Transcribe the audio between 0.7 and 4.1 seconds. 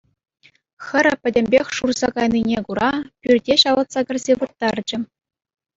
Хӗрӗ пӗтӗмпех шурса кайнине кура пӳрте ҫавӑтса